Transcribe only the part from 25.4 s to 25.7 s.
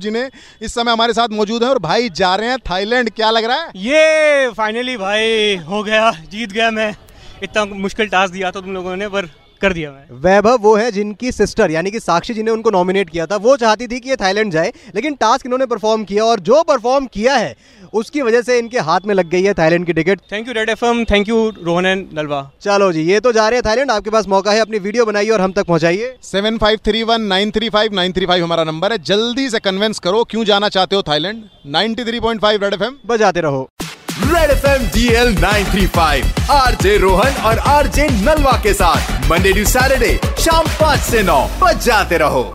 हम तक